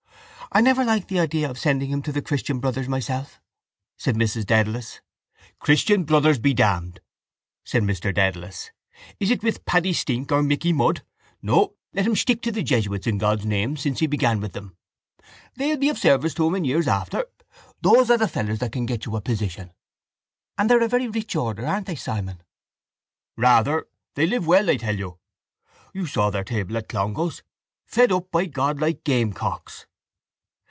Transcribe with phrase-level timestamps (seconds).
[0.53, 3.39] —I never liked the idea of sending him to the christian brothers myself,
[3.95, 4.99] said Mrs Dedalus.
[5.59, 6.99] —Christian brothers be damned!
[7.63, 8.71] said Mr Dedalus.
[9.17, 11.03] Is it with Paddy Stink and Micky Mud?
[11.41, 14.75] No, let him stick to the jesuits in God's name since he began with them.
[15.55, 17.27] They'll be of service to him in after years.
[17.79, 19.71] Those are the fellows that can get you a position.
[20.57, 22.41] —And they're a very rich order, aren't they, Simon?
[23.37, 23.87] —Rather.
[24.15, 25.17] They live well, I tell you.
[25.93, 27.41] You saw their table at Clongowes.
[27.85, 29.85] Fed up, by God, like gamecocks.